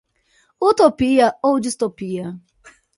Utopia 0.69 1.27
ou 1.47 1.55
distopia? 1.67 2.27